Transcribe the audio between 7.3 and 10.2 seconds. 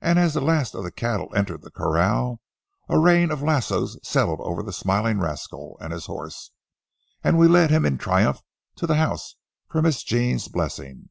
we led him in triumph to the house for Miss